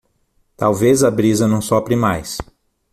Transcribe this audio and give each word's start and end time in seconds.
Talvez 0.57 1.03
a 1.03 1.11
brisa 1.11 1.47
não 1.47 1.61
sopre 1.61 1.95
mais 1.95 2.39